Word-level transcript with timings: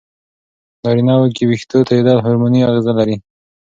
په 0.75 0.79
نارینه 0.83 1.13
وو 1.19 1.27
کې 1.35 1.43
وېښتو 1.49 1.85
توېیدل 1.87 2.17
هورموني 2.23 2.59
اغېزه 2.69 2.91
لري. 2.99 3.15